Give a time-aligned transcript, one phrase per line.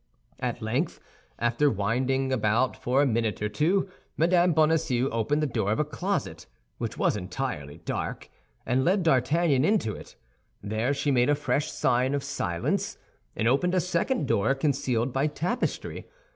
[0.39, 0.99] At length,
[1.37, 4.49] after winding about for a minute or two, Mme.
[4.53, 6.47] Bonacieux opened the door of a closet,
[6.79, 8.27] which was entirely dark,
[8.65, 10.15] and led D'Artagnan into it.
[10.63, 12.97] There she made a fresh sign of silence,
[13.35, 16.07] and opened a second door concealed by tapestry.